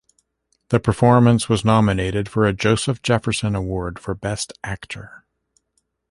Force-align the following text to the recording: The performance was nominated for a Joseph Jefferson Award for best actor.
The 0.69 0.79
performance 0.79 1.47
was 1.47 1.63
nominated 1.63 2.27
for 2.27 2.47
a 2.47 2.53
Joseph 2.53 3.03
Jefferson 3.03 3.53
Award 3.53 3.99
for 3.99 4.15
best 4.15 4.51
actor. 4.63 5.25